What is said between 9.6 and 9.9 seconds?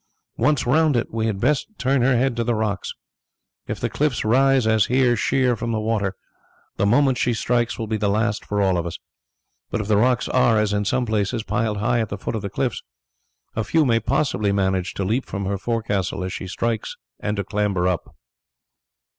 but if